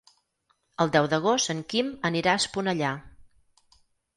El 0.85 0.93
deu 0.95 1.09
d'agost 1.11 1.53
en 1.55 1.61
Quim 1.73 1.91
anirà 2.11 2.33
a 2.35 2.43
Esponellà. 2.45 2.99